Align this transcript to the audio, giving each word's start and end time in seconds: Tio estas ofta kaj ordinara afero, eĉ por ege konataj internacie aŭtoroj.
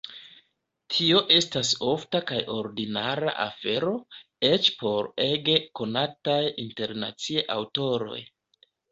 Tio 0.93 1.19
estas 1.33 1.73
ofta 1.89 2.21
kaj 2.31 2.37
ordinara 2.53 3.33
afero, 3.43 3.91
eĉ 4.49 4.69
por 4.79 5.09
ege 5.25 5.57
konataj 5.81 6.39
internacie 6.65 7.45
aŭtoroj. 7.57 8.19